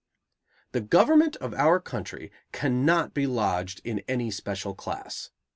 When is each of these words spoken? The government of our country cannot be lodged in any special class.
The 0.71 0.81
government 0.81 1.35
of 1.35 1.53
our 1.53 1.79
country 1.79 2.31
cannot 2.51 3.13
be 3.13 3.27
lodged 3.27 3.81
in 3.83 3.99
any 4.07 4.31
special 4.31 4.73
class. 4.73 5.29